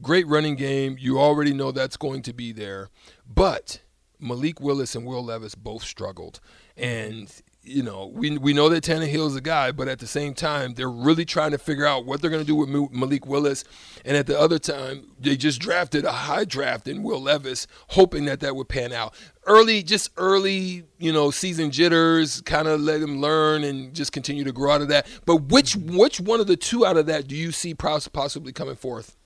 Great 0.00 0.28
running 0.28 0.54
game. 0.54 0.96
You 1.00 1.18
already 1.18 1.52
know 1.52 1.72
that's 1.72 1.96
going 1.96 2.22
to 2.22 2.32
be 2.32 2.52
there, 2.52 2.90
but 3.26 3.80
Malik 4.20 4.60
Willis 4.60 4.94
and 4.94 5.04
Will 5.04 5.24
Levis 5.24 5.56
both 5.56 5.82
struggled, 5.82 6.38
and 6.76 7.28
you 7.66 7.82
know, 7.82 8.06
we 8.14 8.38
we 8.38 8.52
know 8.52 8.68
that 8.68 8.84
Tannehill 8.84 9.26
is 9.26 9.36
a 9.36 9.40
guy, 9.40 9.72
but 9.72 9.88
at 9.88 9.98
the 9.98 10.06
same 10.06 10.34
time, 10.34 10.74
they're 10.74 10.90
really 10.90 11.24
trying 11.24 11.50
to 11.50 11.58
figure 11.58 11.84
out 11.84 12.06
what 12.06 12.20
they're 12.20 12.30
going 12.30 12.42
to 12.42 12.46
do 12.46 12.54
with 12.54 12.68
Malik 12.92 13.26
Willis. 13.26 13.64
And 14.04 14.16
at 14.16 14.26
the 14.26 14.38
other 14.38 14.58
time, 14.58 15.08
they 15.18 15.36
just 15.36 15.60
drafted 15.60 16.04
a 16.04 16.12
high 16.12 16.44
draft 16.44 16.86
in 16.86 17.02
Will 17.02 17.20
Levis, 17.20 17.66
hoping 17.88 18.24
that 18.26 18.40
that 18.40 18.54
would 18.54 18.68
pan 18.68 18.92
out. 18.92 19.14
Early, 19.46 19.82
just 19.82 20.10
early, 20.16 20.84
you 20.98 21.12
know, 21.12 21.30
season 21.30 21.70
jitters, 21.70 22.40
kind 22.42 22.68
of 22.68 22.80
let 22.80 23.02
him 23.02 23.20
learn 23.20 23.64
and 23.64 23.92
just 23.94 24.12
continue 24.12 24.44
to 24.44 24.52
grow 24.52 24.72
out 24.72 24.82
of 24.82 24.88
that. 24.88 25.06
But 25.24 25.48
which 25.48 25.74
which 25.76 26.20
one 26.20 26.40
of 26.40 26.46
the 26.46 26.56
two 26.56 26.86
out 26.86 26.96
of 26.96 27.06
that 27.06 27.26
do 27.26 27.36
you 27.36 27.50
see 27.50 27.74
possibly 27.74 28.52
coming 28.52 28.76
forth? 28.76 29.16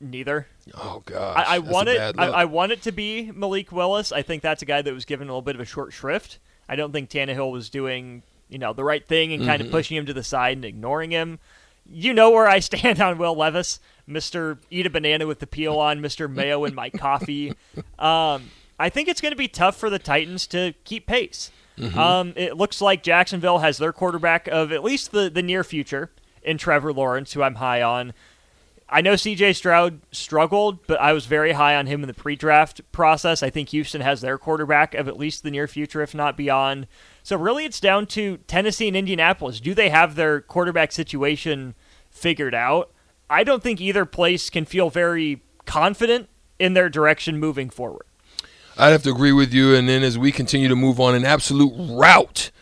Neither. 0.00 0.46
Oh 0.74 1.02
god, 1.06 1.36
I, 1.38 1.56
I 1.56 1.58
want 1.60 1.88
it. 1.88 1.98
I, 2.18 2.26
I, 2.26 2.44
want 2.44 2.72
it 2.72 2.82
to 2.82 2.92
be 2.92 3.30
Malik 3.32 3.72
Willis. 3.72 4.12
I 4.12 4.22
think 4.22 4.42
that's 4.42 4.60
a 4.60 4.66
guy 4.66 4.82
that 4.82 4.92
was 4.92 5.04
given 5.04 5.28
a 5.28 5.30
little 5.30 5.42
bit 5.42 5.54
of 5.54 5.60
a 5.60 5.64
short 5.64 5.92
shrift. 5.92 6.38
I 6.68 6.76
don't 6.76 6.92
think 6.92 7.10
Tannehill 7.10 7.50
was 7.50 7.70
doing 7.70 8.22
you 8.48 8.58
know 8.58 8.72
the 8.72 8.84
right 8.84 9.06
thing 9.06 9.32
and 9.32 9.42
mm-hmm. 9.42 9.50
kind 9.50 9.62
of 9.62 9.70
pushing 9.70 9.96
him 9.96 10.06
to 10.06 10.12
the 10.12 10.22
side 10.22 10.56
and 10.56 10.64
ignoring 10.64 11.10
him. 11.10 11.38
You 11.86 12.14
know 12.14 12.30
where 12.30 12.48
I 12.48 12.58
stand 12.60 13.00
on 13.00 13.18
Will 13.18 13.34
Levis, 13.34 13.80
Mister 14.06 14.58
Eat 14.70 14.86
a 14.86 14.90
banana 14.90 15.26
with 15.26 15.40
the 15.40 15.46
peel 15.46 15.78
on, 15.78 16.00
Mister 16.00 16.28
Mayo 16.28 16.64
in 16.64 16.74
my 16.74 16.90
coffee. 16.90 17.54
Um, 17.98 18.50
I 18.78 18.88
think 18.88 19.08
it's 19.08 19.20
going 19.20 19.32
to 19.32 19.36
be 19.36 19.48
tough 19.48 19.76
for 19.76 19.88
the 19.88 19.98
Titans 19.98 20.46
to 20.48 20.74
keep 20.84 21.06
pace. 21.06 21.50
Mm-hmm. 21.78 21.98
Um, 21.98 22.32
it 22.36 22.56
looks 22.56 22.80
like 22.80 23.02
Jacksonville 23.02 23.58
has 23.58 23.78
their 23.78 23.92
quarterback 23.92 24.46
of 24.48 24.72
at 24.72 24.84
least 24.84 25.12
the, 25.12 25.28
the 25.28 25.42
near 25.42 25.64
future 25.64 26.10
in 26.42 26.58
Trevor 26.58 26.92
Lawrence, 26.92 27.32
who 27.32 27.42
I'm 27.42 27.56
high 27.56 27.82
on. 27.82 28.12
I 28.94 29.00
know 29.00 29.14
CJ 29.14 29.56
Stroud 29.56 30.02
struggled, 30.12 30.86
but 30.86 31.00
I 31.00 31.14
was 31.14 31.26
very 31.26 31.50
high 31.50 31.74
on 31.74 31.88
him 31.88 32.04
in 32.04 32.06
the 32.06 32.14
pre 32.14 32.36
draft 32.36 32.80
process. 32.92 33.42
I 33.42 33.50
think 33.50 33.70
Houston 33.70 34.00
has 34.02 34.20
their 34.20 34.38
quarterback 34.38 34.94
of 34.94 35.08
at 35.08 35.18
least 35.18 35.42
the 35.42 35.50
near 35.50 35.66
future, 35.66 36.00
if 36.00 36.14
not 36.14 36.36
beyond. 36.36 36.86
So, 37.24 37.36
really, 37.36 37.64
it's 37.64 37.80
down 37.80 38.06
to 38.06 38.36
Tennessee 38.46 38.86
and 38.86 38.96
Indianapolis. 38.96 39.58
Do 39.58 39.74
they 39.74 39.88
have 39.88 40.14
their 40.14 40.40
quarterback 40.40 40.92
situation 40.92 41.74
figured 42.08 42.54
out? 42.54 42.92
I 43.28 43.42
don't 43.42 43.64
think 43.64 43.80
either 43.80 44.04
place 44.04 44.48
can 44.48 44.64
feel 44.64 44.90
very 44.90 45.42
confident 45.66 46.28
in 46.60 46.74
their 46.74 46.88
direction 46.88 47.40
moving 47.40 47.70
forward. 47.70 48.06
I'd 48.78 48.90
have 48.90 49.02
to 49.02 49.10
agree 49.10 49.32
with 49.32 49.52
you. 49.52 49.74
And 49.74 49.88
then 49.88 50.04
as 50.04 50.16
we 50.16 50.30
continue 50.30 50.68
to 50.68 50.76
move 50.76 51.00
on, 51.00 51.16
an 51.16 51.24
absolute 51.24 51.74
rout 51.76 52.52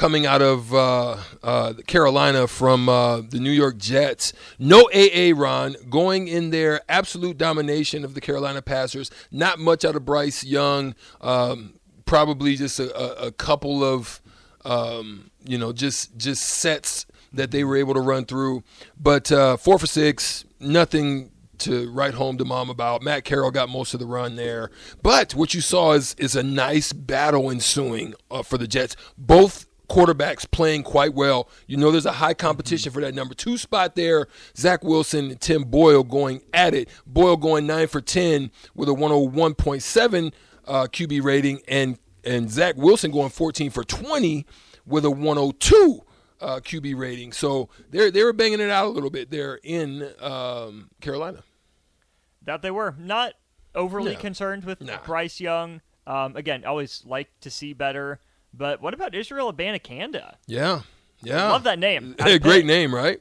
coming 0.00 0.24
out 0.24 0.40
of 0.40 0.72
uh, 0.72 1.18
uh, 1.42 1.74
Carolina 1.86 2.46
from 2.46 2.88
uh, 2.88 3.20
the 3.20 3.38
New 3.38 3.50
York 3.50 3.76
Jets. 3.76 4.32
No 4.58 4.88
AA 4.94 5.34
Ron 5.36 5.76
going 5.90 6.26
in 6.26 6.48
there, 6.48 6.80
absolute 6.88 7.36
domination 7.36 8.02
of 8.02 8.14
the 8.14 8.20
Carolina 8.22 8.62
Passers. 8.62 9.10
Not 9.30 9.58
much 9.58 9.84
out 9.84 9.96
of 9.96 10.06
Bryce 10.06 10.42
Young. 10.42 10.94
Um, 11.20 11.74
probably 12.06 12.56
just 12.56 12.80
a, 12.80 13.26
a 13.26 13.30
couple 13.30 13.84
of 13.84 14.22
um, 14.64 15.30
you 15.44 15.58
know 15.58 15.70
just 15.70 16.16
just 16.16 16.44
sets 16.44 17.04
that 17.34 17.50
they 17.50 17.62
were 17.62 17.76
able 17.76 17.92
to 17.92 18.00
run 18.00 18.24
through. 18.24 18.64
But 18.98 19.30
uh, 19.30 19.58
four 19.58 19.78
for 19.78 19.86
six, 19.86 20.46
nothing 20.58 21.30
to 21.58 21.90
write 21.92 22.14
home 22.14 22.38
to 22.38 22.46
mom 22.46 22.70
about. 22.70 23.02
Matt 23.02 23.26
Corral 23.26 23.50
got 23.50 23.68
most 23.68 23.92
of 23.92 24.00
the 24.00 24.06
run 24.06 24.36
there, 24.36 24.70
but 25.02 25.34
what 25.34 25.52
you 25.52 25.60
saw 25.60 25.92
is 25.92 26.14
is 26.14 26.34
a 26.36 26.42
nice 26.42 26.94
battle 26.94 27.50
ensuing 27.50 28.14
uh, 28.30 28.42
for 28.42 28.56
the 28.56 28.66
Jets. 28.66 28.96
Both 29.18 29.66
quarterbacks 29.90 30.50
playing 30.50 30.84
quite 30.84 31.12
well. 31.12 31.48
You 31.66 31.76
know, 31.76 31.90
there's 31.90 32.06
a 32.06 32.12
high 32.12 32.34
competition 32.34 32.92
for 32.92 33.00
that 33.00 33.14
number 33.14 33.34
two 33.34 33.58
spot 33.58 33.96
there. 33.96 34.28
Zach 34.56 34.84
Wilson 34.84 35.32
and 35.32 35.40
Tim 35.40 35.64
Boyle 35.64 36.04
going 36.04 36.40
at 36.54 36.74
it. 36.74 36.88
Boyle 37.06 37.36
going 37.36 37.66
nine 37.66 37.88
for 37.88 38.00
ten 38.00 38.50
with 38.74 38.88
a 38.88 38.92
101.7 38.92 40.32
uh, 40.66 40.86
QB 40.86 41.22
rating, 41.22 41.60
and 41.68 41.98
and 42.24 42.50
Zach 42.50 42.76
Wilson 42.76 43.10
going 43.10 43.30
14 43.30 43.70
for 43.70 43.82
20 43.82 44.46
with 44.86 45.04
a 45.04 45.10
102 45.10 46.04
uh, 46.40 46.60
QB 46.60 46.96
rating. 46.96 47.32
So 47.32 47.68
they're 47.90 48.10
they 48.10 48.22
were 48.22 48.32
banging 48.32 48.60
it 48.60 48.70
out 48.70 48.86
a 48.86 48.90
little 48.90 49.10
bit 49.10 49.30
there 49.30 49.58
in 49.62 50.08
um, 50.20 50.90
Carolina. 51.00 51.42
That 52.42 52.62
they 52.62 52.70
were 52.70 52.94
not 52.98 53.34
overly 53.74 54.14
no. 54.14 54.20
concerned 54.20 54.64
with. 54.64 54.80
Bryce 55.04 55.40
Young. 55.40 55.80
Um, 56.06 56.34
again, 56.36 56.64
always 56.64 57.04
like 57.06 57.28
to 57.40 57.50
see 57.50 57.72
better. 57.72 58.20
But 58.52 58.80
what 58.80 58.94
about 58.94 59.14
Israel 59.14 59.52
Abanikanda? 59.52 60.34
Yeah, 60.46 60.82
yeah, 61.22 61.46
I 61.46 61.50
love 61.50 61.64
that 61.64 61.78
name. 61.78 62.14
Great 62.40 62.66
name, 62.66 62.94
right? 62.94 63.20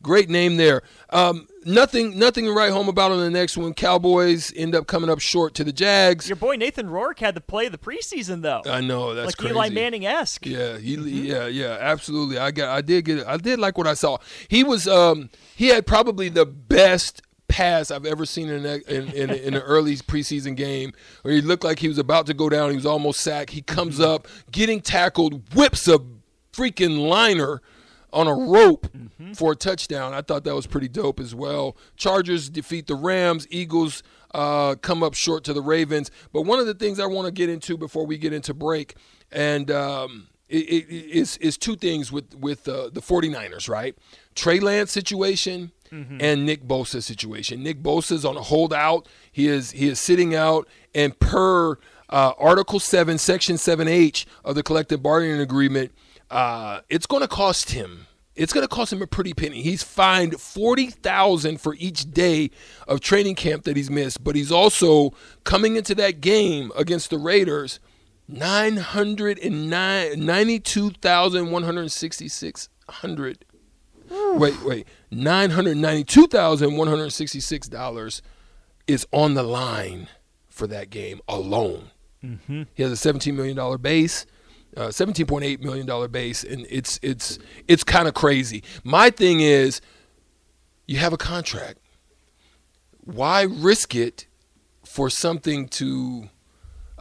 Great 0.00 0.30
name 0.30 0.56
there. 0.56 0.82
Um, 1.10 1.48
nothing, 1.64 2.16
nothing 2.16 2.44
to 2.44 2.52
write 2.52 2.70
home 2.70 2.88
about 2.88 3.10
on 3.10 3.18
the 3.18 3.30
next 3.30 3.56
one. 3.56 3.74
Cowboys 3.74 4.52
end 4.54 4.76
up 4.76 4.86
coming 4.86 5.10
up 5.10 5.18
short 5.18 5.54
to 5.54 5.64
the 5.64 5.72
Jags. 5.72 6.28
Your 6.28 6.36
boy 6.36 6.54
Nathan 6.54 6.88
Rourke 6.88 7.18
had 7.18 7.34
to 7.34 7.40
play 7.40 7.68
the 7.68 7.78
preseason 7.78 8.42
though. 8.42 8.62
I 8.64 8.80
know 8.80 9.14
that's 9.14 9.26
like 9.26 9.36
crazy. 9.36 9.54
Eli 9.54 9.70
Manning 9.70 10.06
esque. 10.06 10.46
Yeah, 10.46 10.78
he, 10.78 10.96
mm-hmm. 10.96 11.24
yeah, 11.24 11.46
yeah, 11.46 11.78
absolutely. 11.80 12.38
I 12.38 12.52
got, 12.52 12.68
I 12.68 12.80
did 12.80 13.06
get, 13.06 13.26
I 13.26 13.38
did 13.38 13.58
like 13.58 13.76
what 13.76 13.88
I 13.88 13.94
saw. 13.94 14.18
He 14.46 14.62
was, 14.62 14.86
um, 14.86 15.30
he 15.56 15.66
had 15.66 15.84
probably 15.84 16.28
the 16.28 16.46
best 16.46 17.22
pass 17.48 17.90
I've 17.90 18.06
ever 18.06 18.24
seen 18.26 18.48
in, 18.48 18.64
a, 18.64 18.76
in, 18.86 19.08
in, 19.12 19.30
in, 19.30 19.54
an 19.54 19.62
early 19.62 19.96
preseason 19.96 20.54
game 20.54 20.92
where 21.22 21.34
he 21.34 21.40
looked 21.40 21.64
like 21.64 21.78
he 21.78 21.88
was 21.88 21.98
about 21.98 22.26
to 22.26 22.34
go 22.34 22.48
down. 22.48 22.70
He 22.70 22.76
was 22.76 22.86
almost 22.86 23.20
sacked. 23.20 23.50
He 23.50 23.62
comes 23.62 23.94
mm-hmm. 23.94 24.10
up, 24.10 24.28
getting 24.52 24.80
tackled, 24.80 25.54
whips 25.54 25.88
a 25.88 25.98
freaking 26.52 27.08
liner 27.08 27.62
on 28.12 28.26
a 28.26 28.34
rope 28.34 28.86
mm-hmm. 28.88 29.32
for 29.32 29.52
a 29.52 29.56
touchdown. 29.56 30.14
I 30.14 30.22
thought 30.22 30.44
that 30.44 30.54
was 30.54 30.66
pretty 30.66 30.88
dope 30.88 31.20
as 31.20 31.34
well. 31.34 31.76
Chargers 31.96 32.48
defeat 32.48 32.86
the 32.86 32.94
Rams. 32.94 33.46
Eagles 33.50 34.02
uh, 34.34 34.76
come 34.76 35.02
up 35.02 35.14
short 35.14 35.44
to 35.44 35.52
the 35.52 35.62
Ravens. 35.62 36.10
But 36.32 36.42
one 36.42 36.58
of 36.58 36.66
the 36.66 36.74
things 36.74 37.00
I 37.00 37.06
want 37.06 37.26
to 37.26 37.32
get 37.32 37.48
into 37.48 37.76
before 37.76 38.06
we 38.06 38.18
get 38.18 38.32
into 38.32 38.54
break, 38.54 38.94
and 39.30 39.70
um, 39.70 40.28
it, 40.48 40.68
it, 40.68 40.90
is, 40.90 41.36
is 41.38 41.58
two 41.58 41.76
things 41.76 42.10
with, 42.10 42.34
with 42.34 42.68
uh, 42.68 42.90
the 42.90 43.00
49ers, 43.00 43.68
right? 43.68 43.96
Trey 44.34 44.60
Lance 44.60 44.92
situation 44.92 45.72
mm-hmm. 45.90 46.18
and 46.20 46.46
Nick 46.46 46.64
Bosa 46.64 47.02
situation. 47.02 47.62
Nick 47.62 47.82
Bosa 47.82 48.12
is 48.12 48.24
on 48.24 48.36
a 48.36 48.42
holdout. 48.42 49.08
He 49.32 49.48
is, 49.48 49.72
he 49.72 49.88
is 49.88 50.00
sitting 50.00 50.34
out, 50.34 50.68
and 50.94 51.18
per 51.18 51.78
uh, 52.08 52.32
Article 52.38 52.80
7, 52.80 53.18
Section 53.18 53.56
7H 53.56 54.24
of 54.44 54.54
the 54.54 54.62
collective 54.62 55.02
bargaining 55.02 55.40
agreement– 55.40 55.92
uh, 56.30 56.80
it's 56.88 57.06
going 57.06 57.22
to 57.22 57.28
cost 57.28 57.70
him. 57.70 58.06
It's 58.34 58.52
going 58.52 58.66
to 58.66 58.72
cost 58.72 58.92
him 58.92 59.02
a 59.02 59.06
pretty 59.06 59.34
penny. 59.34 59.62
He's 59.62 59.82
fined 59.82 60.40
forty 60.40 60.86
thousand 60.86 61.60
for 61.60 61.74
each 61.74 62.12
day 62.12 62.50
of 62.86 63.00
training 63.00 63.34
camp 63.34 63.64
that 63.64 63.76
he's 63.76 63.90
missed, 63.90 64.22
but 64.22 64.36
he's 64.36 64.52
also 64.52 65.12
coming 65.42 65.74
into 65.74 65.94
that 65.96 66.20
game 66.20 66.70
against 66.76 67.10
the 67.10 67.18
Raiders 67.18 67.80
nine 68.28 68.76
hundred 68.76 69.40
and 69.40 69.68
ninety-two 69.68 70.90
thousand 70.90 71.50
one 71.50 71.64
hundred 71.64 71.90
sixty-six 71.90 72.68
hundred. 72.88 73.44
Wait, 74.08 74.62
wait, 74.62 74.86
nine 75.10 75.50
hundred 75.50 75.76
ninety-two 75.76 76.26
thousand 76.26 76.76
one 76.76 76.88
hundred 76.88 77.10
sixty-six 77.10 77.68
dollars 77.68 78.22
is 78.86 79.06
on 79.12 79.34
the 79.34 79.42
line 79.42 80.08
for 80.48 80.66
that 80.66 80.90
game 80.90 81.20
alone. 81.28 81.90
Mm-hmm. 82.24 82.62
He 82.74 82.82
has 82.82 82.92
a 82.92 82.96
seventeen 82.96 83.36
million 83.36 83.56
dollar 83.56 83.78
base 83.78 84.26
uh, 84.76 84.88
17.8 84.88 85.60
million 85.60 85.86
dollar 85.86 86.08
base, 86.08 86.44
and 86.44 86.66
it's 86.70 86.98
it's 87.02 87.38
it's 87.66 87.84
kind 87.84 88.06
of 88.06 88.14
crazy. 88.14 88.62
My 88.84 89.10
thing 89.10 89.40
is, 89.40 89.80
you 90.86 90.98
have 90.98 91.12
a 91.12 91.16
contract. 91.16 91.78
Why 93.00 93.42
risk 93.42 93.94
it 93.94 94.26
for 94.84 95.10
something 95.10 95.68
to 95.68 96.28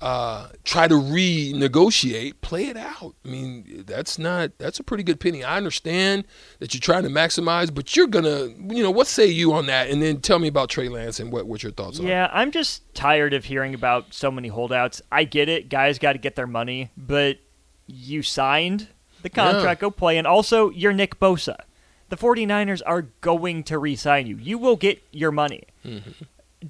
uh, 0.02 0.50
try 0.64 0.88
to 0.88 0.96
renegotiate? 0.96 2.36
Play 2.42 2.68
it 2.68 2.78
out. 2.78 3.16
I 3.26 3.28
mean, 3.28 3.84
that's 3.88 4.20
not 4.20 4.58
that's 4.58 4.80
a 4.80 4.84
pretty 4.84 5.04
good 5.04 5.20
penny. 5.20 5.44
I 5.44 5.58
understand 5.58 6.26
that 6.60 6.74
you're 6.74 6.82
trying 6.82 7.04
to 7.04 7.10
maximize, 7.10 7.74
but 7.74 7.96
you're 7.96 8.08
gonna, 8.08 8.48
you 8.74 8.84
know, 8.84 8.92
what 8.92 9.08
say 9.08 9.26
you 9.28 9.54
on 9.54 9.66
that? 9.68 9.90
And 9.90 10.02
then 10.02 10.22
tell 10.22 10.40
me 10.40 10.48
about 10.48 10.70
Trey 10.70 10.90
Lance 10.90 11.20
and 11.20 11.32
what 11.32 11.48
what 11.48 11.64
your 11.64 11.72
thoughts 11.72 12.00
are. 12.00 12.04
Yeah, 12.04 12.30
I'm 12.32 12.52
just 12.52 12.94
tired 12.94 13.34
of 13.34 13.46
hearing 13.46 13.74
about 13.74 14.14
so 14.14 14.30
many 14.32 14.50
holdouts. 14.50 15.02
I 15.12 15.24
get 15.24 15.50
it, 15.50 15.70
guys 15.70 16.00
got 16.00 16.14
to 16.14 16.20
get 16.20 16.36
their 16.36 16.48
money, 16.48 16.92
but 16.96 17.38
you 17.88 18.22
signed 18.22 18.88
the 19.22 19.30
contract, 19.30 19.80
yeah. 19.80 19.82
go 19.82 19.92
play. 19.92 20.18
And 20.18 20.28
also, 20.28 20.70
you're 20.70 20.94
Nick 20.94 21.20
Bosa. 21.20 21.58
The 22.10 22.18
49ers 22.18 22.82
are 22.86 23.04
going 23.22 23.64
to 23.64 23.78
re 23.78 23.96
sign 23.96 24.28
you. 24.28 24.38
You 24.38 24.58
will 24.58 24.76
get 24.76 25.04
your 25.12 25.32
money. 25.32 25.64
Mm-hmm. 25.84 26.12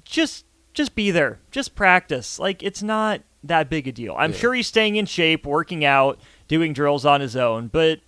Just 0.04 0.44
just 0.78 0.94
be 0.94 1.10
there. 1.10 1.40
Just 1.50 1.74
practice. 1.74 2.38
Like 2.38 2.62
it's 2.62 2.82
not 2.82 3.20
that 3.42 3.68
big 3.68 3.86
a 3.86 3.92
deal. 3.92 4.14
I'm 4.16 4.32
yeah. 4.32 4.38
sure 4.38 4.54
he's 4.54 4.68
staying 4.68 4.96
in 4.96 5.04
shape, 5.04 5.44
working 5.44 5.84
out, 5.84 6.18
doing 6.46 6.72
drills 6.72 7.04
on 7.04 7.20
his 7.20 7.36
own, 7.36 7.68
but 7.68 8.00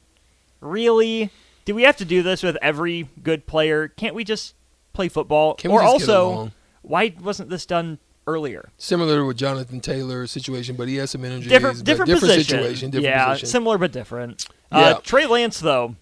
really, 0.60 1.30
do 1.64 1.74
we 1.74 1.82
have 1.82 1.96
to 1.98 2.04
do 2.04 2.22
this 2.22 2.42
with 2.42 2.56
every 2.62 3.08
good 3.22 3.46
player? 3.46 3.88
Can't 3.88 4.14
we 4.14 4.24
just 4.24 4.54
play 4.92 5.08
football? 5.08 5.54
Can 5.54 5.70
or 5.70 5.82
also, 5.82 6.52
why 6.82 7.12
wasn't 7.20 7.50
this 7.50 7.66
done 7.66 7.98
earlier. 8.26 8.70
Similar 8.78 9.24
with 9.24 9.36
Jonathan 9.36 9.80
Taylor's 9.80 10.30
situation, 10.30 10.76
but 10.76 10.86
he 10.86 10.96
has 10.96 11.10
some 11.10 11.24
energy. 11.24 11.48
Different, 11.48 11.82
different, 11.84 12.08
different 12.08 12.32
position. 12.32 12.58
situation. 12.58 12.90
Different 12.90 13.14
yeah, 13.16 13.28
position. 13.30 13.48
similar 13.48 13.78
but 13.78 13.90
different. 13.90 14.46
Uh. 14.70 14.94
Trey 15.02 15.26
Lance, 15.26 15.58
though, 15.58 15.96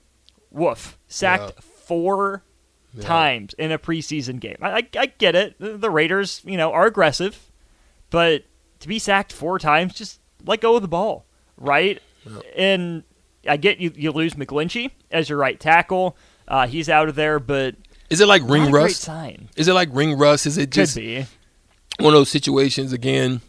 woof, 0.50 0.98
sacked 1.06 1.54
yeah. 1.56 1.60
four 1.60 2.42
yeah. 2.94 3.04
times 3.04 3.54
in 3.54 3.72
a 3.72 3.78
preseason 3.78 4.40
game. 4.40 4.56
I, 4.60 4.70
I, 4.70 4.88
I, 4.98 5.06
get 5.06 5.34
it. 5.34 5.56
The 5.58 5.90
Raiders, 5.90 6.42
you 6.44 6.56
know, 6.56 6.72
are 6.72 6.86
aggressive, 6.86 7.50
but 8.10 8.44
to 8.80 8.88
be 8.88 8.98
sacked 8.98 9.32
four 9.32 9.58
times, 9.58 9.94
just 9.94 10.20
let 10.44 10.60
go 10.60 10.76
of 10.76 10.82
the 10.82 10.88
ball, 10.88 11.26
right? 11.56 12.00
And 12.56 13.04
I 13.46 13.56
get 13.56 13.78
you. 13.78 13.92
You 13.94 14.12
lose 14.12 14.34
McGlinchey 14.34 14.90
as 15.10 15.28
your 15.28 15.38
right 15.38 15.58
tackle. 15.58 16.16
Uh, 16.46 16.66
he's 16.66 16.88
out 16.88 17.08
of 17.08 17.14
there, 17.14 17.38
but 17.38 17.74
is 18.10 18.20
it 18.20 18.26
like 18.26 18.42
ring 18.44 18.70
rust? 18.70 19.02
Sign. 19.02 19.48
Is 19.56 19.68
it 19.68 19.74
like 19.74 19.88
ring 19.92 20.16
rust? 20.18 20.46
Is 20.46 20.58
it 20.58 20.70
just 20.70 20.94
Could 20.94 21.00
be 21.00 21.26
one 21.98 22.14
of 22.14 22.18
those 22.18 22.30
situations 22.30 22.92
again. 22.92 23.40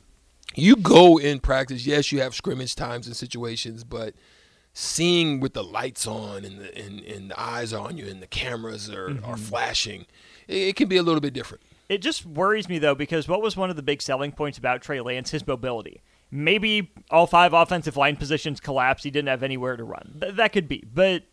You 0.55 0.75
go 0.75 1.17
in 1.17 1.39
practice. 1.39 1.85
Yes, 1.85 2.11
you 2.11 2.21
have 2.21 2.33
scrimmage 2.33 2.75
times 2.75 3.07
and 3.07 3.15
situations, 3.15 3.83
but 3.83 4.15
seeing 4.79 5.41
with 5.41 5.53
the 5.53 5.63
lights 5.63 6.07
on 6.07 6.45
and 6.45 6.57
the 6.57 6.77
and, 6.77 7.01
and 7.01 7.31
the 7.31 7.39
eyes 7.39 7.73
on 7.73 7.97
you 7.97 8.07
and 8.07 8.21
the 8.21 8.27
cameras 8.27 8.89
are, 8.89 9.09
mm-hmm. 9.09 9.25
are 9.25 9.35
flashing, 9.35 10.05
it, 10.47 10.69
it, 10.69 10.75
can 10.77 10.87
be 10.87 10.95
a 10.95 11.03
little 11.03 11.19
bit 11.19 11.33
different. 11.33 11.61
It 11.89 11.97
just 11.97 12.25
worries 12.25 12.69
me 12.69 12.79
though 12.79 12.95
because 12.95 13.27
what 13.27 13.41
was 13.41 13.57
one 13.57 13.69
of 13.69 13.75
the 13.75 13.81
big 13.81 14.01
selling 14.01 14.31
points 14.31 14.57
about 14.57 14.81
Trey 14.81 15.01
Lance? 15.01 15.31
His 15.31 15.45
mobility. 15.45 16.01
Maybe 16.31 16.91
all 17.09 17.27
five 17.27 17.53
offensive 17.53 17.97
line 17.97 18.15
positions 18.15 18.61
collapsed. 18.61 19.03
He 19.03 19.11
didn't 19.11 19.27
have 19.27 19.43
anywhere 19.43 19.75
to 19.75 19.83
run. 19.83 20.17
Th- 20.21 20.35
that 20.35 20.53
could 20.53 20.69
be, 20.69 20.85
but 20.93 21.23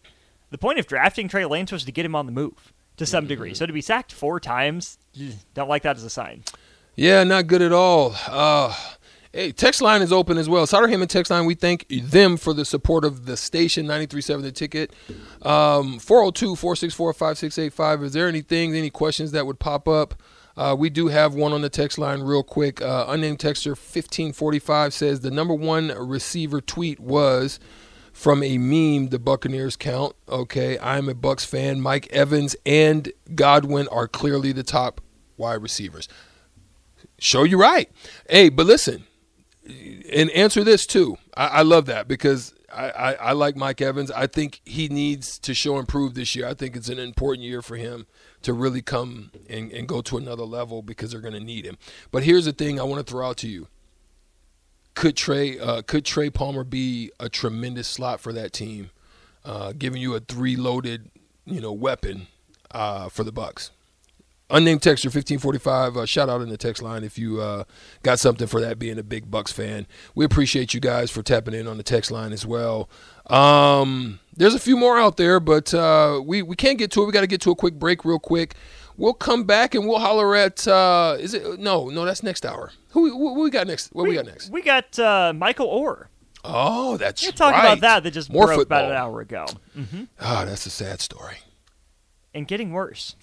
the 0.51 0.59
point 0.59 0.81
of 0.81 0.89
drafting 0.89 1.29
Trey 1.29 1.45
Lance 1.45 1.71
was 1.71 1.85
to 1.85 1.93
get 1.93 2.05
him 2.05 2.17
on 2.17 2.27
the 2.27 2.33
move 2.33 2.73
to 2.97 3.07
some 3.07 3.29
degree. 3.29 3.55
So 3.55 3.67
to 3.67 3.73
be 3.73 3.81
sacked 3.81 4.13
four 4.13 4.41
times, 4.41 4.99
don't 5.55 5.69
like 5.69 5.83
that 5.83 5.97
as 5.97 6.03
a 6.03 6.11
sign. 6.11 6.43
Yeah, 6.97 7.23
not 7.25 7.47
good 7.47 7.63
at 7.63 7.73
all. 7.73 8.17
Uh, 8.27 8.75
hey, 9.37 9.53
text 9.53 9.81
line 9.83 10.01
is 10.01 10.13
open 10.13 10.39
as 10.39 10.49
well. 10.49 10.67
Sutter 10.67 10.89
Hammond 10.89 11.11
text 11.11 11.31
line, 11.31 11.45
we 11.45 11.55
thank 11.55 11.87
them 11.89 12.39
for 12.39 12.55
the 12.55 12.65
support 12.65 13.05
of 13.05 13.27
the 13.27 13.37
station, 13.37 13.85
93.7 13.85 14.41
The 14.43 14.51
Ticket. 14.51 14.95
Um, 15.43 15.99
402-464-5685. 15.99 18.05
Is 18.05 18.15
there 18.15 18.29
anything, 18.29 18.75
any 18.75 18.89
questions 18.89 19.33
that 19.33 19.45
would 19.47 19.59
pop 19.59 19.87
up? 19.87 20.15
Uh, 20.57 20.75
we 20.79 20.89
do 20.89 21.09
have 21.09 21.35
one 21.35 21.53
on 21.53 21.61
the 21.61 21.69
text 21.69 21.99
line 21.99 22.23
real 22.23 22.43
quick. 22.43 22.81
Uh, 22.81 23.05
unnamed 23.09 23.39
texter 23.39 23.73
1545 23.73 24.95
says 24.95 25.21
the 25.21 25.31
number 25.31 25.53
one 25.53 25.89
receiver 25.89 26.63
tweet 26.63 26.99
was 26.99 27.61
from 28.15 28.43
a 28.43 28.57
meme 28.57 29.11
the 29.11 29.19
Buccaneers 29.19 29.77
count. 29.77 30.17
Okay, 30.31 30.79
I'm 30.79 31.11
a 31.11 31.15
Bucks 31.15 31.45
fan. 31.45 31.83
Mike 31.83 32.11
Evans 32.11 32.57
and 32.65 33.13
Godwin 33.35 33.87
are 33.89 34.09
clearly 34.09 34.53
the 34.53 34.63
top 34.63 35.03
wide 35.37 35.61
receivers. 35.61 36.09
Show 37.19 37.45
you 37.45 37.61
right. 37.61 37.91
Hey, 38.31 38.49
but 38.49 38.65
listen, 38.65 39.05
and 40.13 40.31
answer 40.31 40.65
this 40.65 40.87
too. 40.87 41.19
I, 41.37 41.47
I 41.47 41.63
love 41.63 41.87
that 41.87 42.09
because 42.09 42.55
I, 42.73 42.91
I, 42.91 43.13
I, 43.13 43.33
like 43.33 43.57
Mike 43.57 43.81
Evans. 43.81 44.11
I 44.11 44.27
think 44.27 44.61
he 44.65 44.89
needs 44.89 45.39
to 45.41 45.55
show 45.55 45.79
improve 45.79 46.15
this 46.15 46.35
year. 46.37 46.47
I 46.47 46.55
think 46.55 46.77
it's 46.77 46.89
an 46.89 46.99
important 46.99 47.45
year 47.45 47.63
for 47.63 47.77
him 47.77 48.07
to 48.43 48.53
really 48.53 48.83
come 48.83 49.31
and, 49.49 49.73
and 49.73 49.89
go 49.89 50.03
to 50.03 50.17
another 50.17 50.45
level 50.45 50.83
because 50.83 51.11
they're 51.11 51.21
going 51.21 51.35
to 51.35 51.41
need 51.41 51.65
him. 51.65 51.79
But 52.11 52.23
here's 52.23 52.45
the 52.45 52.53
thing 52.53 52.79
I 52.79 52.85
want 52.85 53.05
to 53.05 53.11
throw 53.11 53.29
out 53.29 53.37
to 53.39 53.49
you. 53.49 53.69
Could 54.95 55.17
Trey 55.17 55.59
uh, 55.59 55.83
could 55.83 56.07
Trey 56.07 56.31
Palmer 56.31 56.65
be 56.65 57.11
a 57.21 57.29
tremendous 57.29 57.87
slot 57.87 58.19
for 58.19 58.33
that 58.33 58.55
team, 58.55 58.91
uh, 59.45 59.73
giving 59.77 60.01
you 60.01 60.15
a 60.15 60.21
three 60.21 60.57
loaded 60.57 61.11
you 61.45 61.61
know 61.61 61.73
weapon 61.73 62.29
uh, 62.71 63.11
for 63.11 63.23
the 63.23 63.33
Bucks? 63.33 63.73
Unnamed 64.49 64.81
texter 64.81 65.07
1545. 65.07 65.97
Uh, 65.97 66.07
shout 66.07 66.29
out 66.29 66.41
in 66.41 66.49
the 66.49 66.57
text 66.57 66.81
line 66.83 67.03
if 67.03 67.19
you 67.19 67.41
uh, 67.41 67.65
got 68.05 68.21
something 68.21 68.47
for 68.47 68.61
that. 68.61 68.79
Being 68.79 68.99
a 68.99 69.03
big 69.03 69.29
Bucks 69.31 69.51
fan, 69.53 69.87
we 70.15 70.25
appreciate 70.25 70.73
you 70.73 70.79
guys 70.81 71.11
for 71.11 71.23
tapping 71.23 71.53
in 71.55 71.67
on 71.67 71.77
the 71.79 71.83
text 71.83 72.11
line 72.13 72.33
as 72.33 72.47
well. 72.47 72.89
Um, 73.27 74.21
there's 74.37 74.55
a 74.55 74.61
few 74.61 74.77
more 74.77 74.99
out 74.99 75.17
there, 75.17 75.41
but 75.41 75.75
uh, 75.75 76.21
we 76.25 76.43
we 76.43 76.55
can't 76.55 76.79
get 76.79 76.93
to 76.93 77.03
it. 77.03 77.07
We 77.07 77.13
got 77.13 77.23
to 77.23 77.27
get 77.27 77.41
to 77.43 77.51
a 77.51 77.57
quick 77.57 77.75
break, 77.75 78.05
real 78.05 78.21
quick. 78.21 78.55
We'll 78.97 79.15
come 79.15 79.45
back 79.45 79.75
and 79.75 79.87
we'll 79.87 79.99
holler 79.99 80.37
at. 80.37 80.67
Uh, 80.67 81.17
is 81.19 81.35
it 81.35 81.59
no 81.59 81.89
no? 81.89 82.05
That's 82.05 82.23
next 82.23 82.47
hour. 82.47 82.71
Who, 82.91 83.11
who 83.11 83.41
we 83.43 83.51
got 83.51 83.67
next? 83.67 83.89
What 83.95 84.05
we, 84.05 84.11
we 84.11 84.15
got 84.17 84.27
next? 84.27 84.51
We 84.51 84.63
got 84.63 84.99
uh, 84.99 85.33
Michael 85.35 85.67
Oher 85.69 86.07
Oh, 86.49 86.97
that's 86.97 87.25
We're 87.27 87.33
talking 87.33 87.59
right. 87.59 87.65
about 87.73 87.81
that 87.81 88.03
that 88.05 88.13
just 88.13 88.33
More 88.33 88.47
broke 88.47 88.61
football. 88.61 88.79
about 88.79 88.91
an 88.93 88.97
hour 88.97 89.21
ago. 89.21 89.47
Mm-hmm. 89.77 90.05
Oh, 90.21 90.45
that's 90.47 90.65
a 90.67 90.71
sad 90.71 91.01
story. 91.01 91.39
And 92.33 92.47
getting 92.47 92.71
worse. 92.73 93.17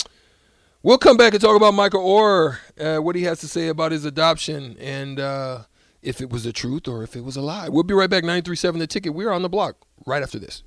We'll 0.86 0.98
come 0.98 1.16
back 1.16 1.32
and 1.34 1.42
talk 1.42 1.56
about 1.56 1.74
Michael 1.74 2.04
Oher, 2.04 2.58
uh, 2.78 3.02
what 3.02 3.16
he 3.16 3.24
has 3.24 3.40
to 3.40 3.48
say 3.48 3.70
about 3.70 3.94
his 3.94 4.04
adoption, 4.04 4.76
and 4.82 5.18
uh, 5.18 5.60
if 6.02 6.20
it 6.20 6.30
was 6.30 6.44
the 6.44 6.52
truth 6.52 6.90
or 6.90 7.04
if 7.04 7.16
it 7.16 7.24
was 7.24 7.38
a 7.38 7.42
lie. 7.42 7.70
We'll 7.70 7.84
be 7.84 7.94
right 7.94 8.10
back. 8.10 8.26
93.7 8.26 8.80
The 8.80 8.88
Ticket. 8.88 9.14
We're 9.14 9.32
on 9.32 9.44
the 9.44 9.50
block 9.50 9.78
right 10.06 10.22
after 10.22 10.40
this. 10.40 10.64